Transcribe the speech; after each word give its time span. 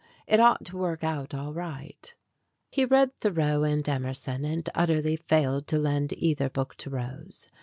It 0.25 0.39
ought 0.39 0.65
to 0.65 0.77
work 0.77 1.03
out 1.03 1.35
all 1.35 1.53
right. 1.53 2.11
He 2.71 2.85
read 2.85 3.13
Thoreau 3.13 3.61
and 3.61 3.87
Emerson, 3.87 4.43
and 4.45 4.67
utterly 4.73 5.15
failed 5.15 5.67
to 5.67 5.77
lend 5.77 6.11
either 6.13 6.49
book 6.49 6.73
to 6.77 6.89
Rose. 6.89 7.47